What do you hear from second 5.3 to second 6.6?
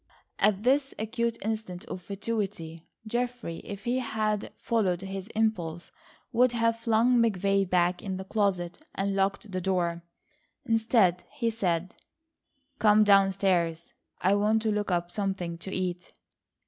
impulse, would